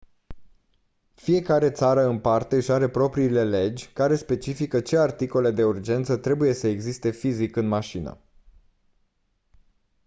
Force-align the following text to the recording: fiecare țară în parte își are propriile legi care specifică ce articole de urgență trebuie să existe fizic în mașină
fiecare 1.13 1.71
țară 1.71 2.03
în 2.07 2.19
parte 2.19 2.55
își 2.55 2.71
are 2.71 2.89
propriile 2.89 3.43
legi 3.43 3.87
care 3.93 4.15
specifică 4.15 4.79
ce 4.79 4.97
articole 4.97 5.51
de 5.51 5.63
urgență 5.63 6.17
trebuie 6.17 6.53
să 6.53 6.67
existe 6.67 7.11
fizic 7.11 7.55
în 7.55 7.67
mașină 7.67 8.17